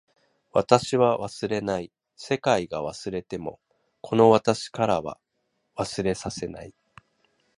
[0.51, 1.91] 私は忘れない。
[2.15, 3.59] 世界が忘れても
[4.01, 5.19] この私からは
[5.75, 6.73] 忘れさせない。